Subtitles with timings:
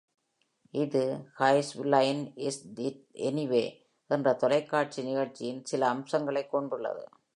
[0.71, 1.25] இது
[1.39, 3.63] “whose line is it anyway?”
[4.07, 7.07] என்ற தொலைக்காட்சி நிகழ்ச்சியின் சில அம்சங்களைக் கொண்டுள்ளது.